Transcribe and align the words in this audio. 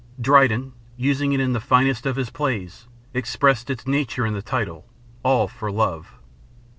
Dryden, 0.19 0.73
using 0.97 1.31
it 1.31 1.39
in 1.39 1.53
the 1.53 1.59
finest 1.59 2.07
of 2.07 2.15
his 2.15 2.31
plays, 2.31 2.87
expressed 3.13 3.69
its 3.69 3.85
nature 3.85 4.25
in 4.25 4.33
the 4.33 4.41
title 4.41 4.87
"All 5.23 5.47
for 5.47 5.71
Love." 5.71 6.15